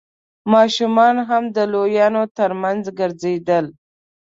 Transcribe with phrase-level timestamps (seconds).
[0.53, 3.65] ماشومان هم د لويانو تر مينځ ګرځېدل.